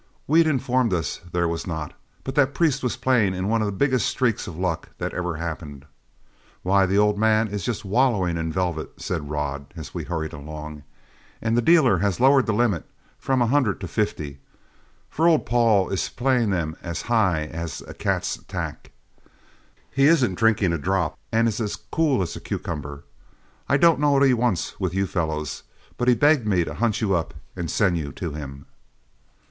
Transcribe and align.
Wheat 0.25 0.47
informed 0.47 0.93
us 0.95 1.21
there 1.31 1.47
was 1.47 1.67
not, 1.67 1.93
but 2.23 2.33
that 2.33 2.55
Priest 2.55 2.81
was 2.81 2.97
playing 2.97 3.35
in 3.35 3.49
one 3.49 3.61
of 3.61 3.67
the 3.67 3.71
biggest 3.71 4.07
streaks 4.09 4.47
of 4.47 4.57
luck 4.57 4.89
that 4.97 5.13
ever 5.13 5.35
happened. 5.35 5.85
"Why, 6.63 6.87
the 6.87 6.97
old 6.97 7.19
man 7.19 7.47
is 7.49 7.63
just 7.63 7.85
wallowing 7.85 8.35
in 8.35 8.51
velvet," 8.51 8.93
said 8.99 9.29
Rod, 9.29 9.71
as 9.77 9.93
we 9.93 10.05
hurried 10.05 10.33
along, 10.33 10.81
"and 11.39 11.55
the 11.55 11.61
dealer 11.61 11.99
has 11.99 12.19
lowered 12.19 12.47
the 12.47 12.51
limit 12.51 12.85
from 13.19 13.43
a 13.43 13.45
hundred 13.45 13.79
to 13.81 13.87
fifty, 13.87 14.39
for 15.07 15.27
old 15.27 15.45
Paul 15.45 15.89
is 15.89 16.09
playing 16.09 16.49
them 16.49 16.75
as 16.81 17.03
high 17.03 17.45
as 17.45 17.81
a 17.81 17.93
cat's 17.93 18.37
tack. 18.47 18.89
He 19.91 20.05
isn't 20.07 20.33
drinking 20.33 20.73
a 20.73 20.79
drop, 20.79 21.15
and 21.31 21.47
is 21.47 21.61
as 21.61 21.75
cool 21.75 22.23
as 22.23 22.35
a 22.35 22.39
cucumber. 22.41 23.03
I 23.69 23.77
don't 23.77 23.99
know 23.99 24.13
what 24.13 24.23
he 24.25 24.33
wants 24.33 24.79
with 24.79 24.95
you 24.95 25.05
fellows, 25.05 25.61
but 25.95 26.07
he 26.07 26.15
begged 26.15 26.47
me 26.47 26.63
to 26.63 26.73
hunt 26.73 27.01
you 27.01 27.13
up 27.13 27.35
and 27.55 27.69
send 27.69 27.99
you 27.99 28.11
to 28.13 28.31
him." 28.33 28.65